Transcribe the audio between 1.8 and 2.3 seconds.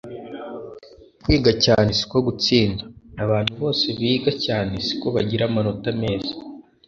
siko